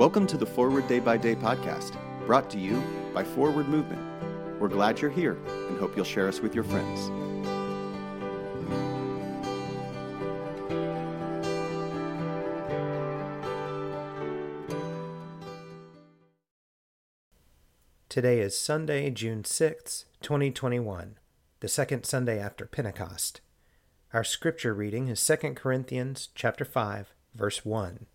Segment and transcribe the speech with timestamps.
[0.00, 4.00] Welcome to the Forward Day by Day podcast, brought to you by Forward Movement.
[4.58, 5.36] We're glad you're here
[5.68, 7.10] and hope you'll share us with your friends.
[18.08, 21.18] Today is Sunday, June 6th, 2021,
[21.60, 23.42] the second Sunday after Pentecost.
[24.14, 28.06] Our scripture reading is 2 Corinthians chapter 5, verse 1.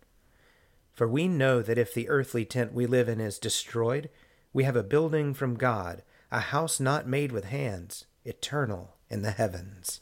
[0.96, 4.10] For we know that if the earthly tent we live in is destroyed,
[4.54, 9.32] we have a building from God, a house not made with hands, eternal in the
[9.32, 10.00] heavens.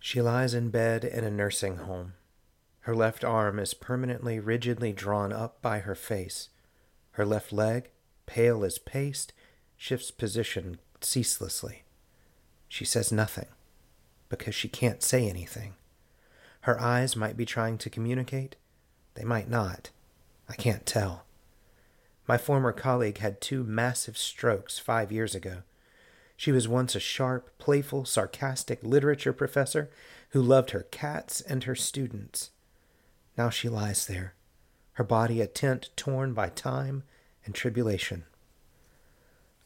[0.00, 2.14] She lies in bed in a nursing home.
[2.80, 6.48] Her left arm is permanently rigidly drawn up by her face.
[7.12, 7.90] Her left leg,
[8.26, 9.32] pale as paste,
[9.76, 11.84] shifts position ceaselessly.
[12.68, 13.48] She says nothing
[14.28, 15.74] because she can't say anything.
[16.68, 18.56] Her eyes might be trying to communicate.
[19.14, 19.88] They might not.
[20.50, 21.24] I can't tell.
[22.26, 25.62] My former colleague had two massive strokes five years ago.
[26.36, 29.88] She was once a sharp, playful, sarcastic literature professor
[30.32, 32.50] who loved her cats and her students.
[33.38, 34.34] Now she lies there,
[34.92, 37.02] her body a tent torn by time
[37.46, 38.24] and tribulation.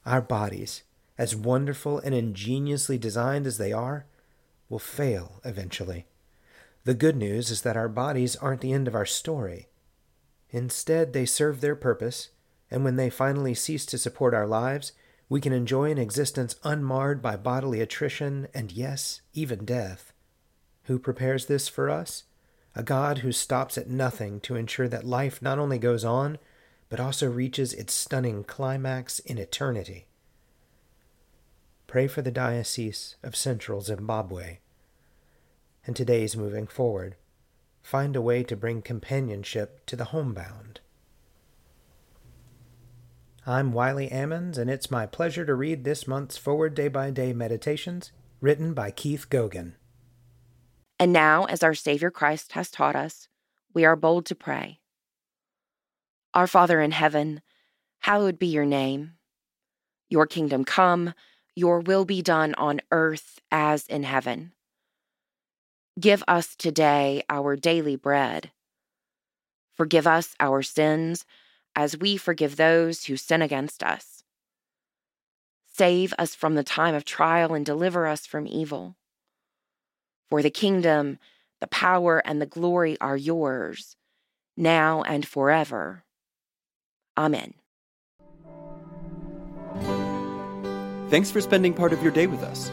[0.06, 0.84] Our bodies,
[1.18, 4.06] as wonderful and ingeniously designed as they are,
[4.68, 6.06] will fail eventually.
[6.84, 9.68] The good news is that our bodies aren't the end of our story.
[10.50, 12.30] Instead, they serve their purpose,
[12.70, 14.92] and when they finally cease to support our lives,
[15.28, 20.12] we can enjoy an existence unmarred by bodily attrition and, yes, even death.
[20.84, 22.24] Who prepares this for us?
[22.74, 26.38] A God who stops at nothing to ensure that life not only goes on,
[26.88, 30.06] but also reaches its stunning climax in eternity.
[31.86, 34.58] Pray for the Diocese of Central Zimbabwe.
[35.86, 37.16] And today's moving forward.
[37.82, 40.80] Find a way to bring companionship to the homebound.
[43.44, 47.32] I'm Wiley Ammons, and it's my pleasure to read this month's Forward Day by Day
[47.32, 49.74] Meditations, written by Keith Gogan.
[51.00, 53.28] And now, as our Savior Christ has taught us,
[53.74, 54.78] we are bold to pray.
[56.34, 57.42] Our Father in heaven,
[58.00, 59.14] hallowed be your name.
[60.08, 61.14] Your kingdom come
[61.54, 64.52] your will be done on earth as in heaven.
[66.02, 68.50] Give us today our daily bread.
[69.76, 71.24] Forgive us our sins
[71.76, 74.24] as we forgive those who sin against us.
[75.72, 78.96] Save us from the time of trial and deliver us from evil.
[80.28, 81.20] For the kingdom,
[81.60, 83.94] the power, and the glory are yours,
[84.56, 86.02] now and forever.
[87.16, 87.54] Amen.
[91.10, 92.72] Thanks for spending part of your day with us.